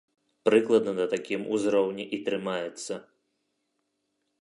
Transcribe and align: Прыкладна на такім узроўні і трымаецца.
Прыкладна 0.47 0.91
на 0.99 1.05
такім 1.13 1.45
узроўні 1.57 2.05
і 2.19 2.21
трымаецца. 2.31 2.93